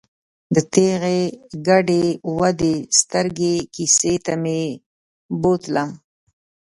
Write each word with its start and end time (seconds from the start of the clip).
د 0.53 0.55
ټېغې 0.73 1.19
ګډې 1.67 2.05
ودې 2.37 2.75
سترګې 2.99 3.55
کیسې 3.75 4.13
ته 4.25 4.33
مې 4.43 4.61
بوتلم. 5.41 5.89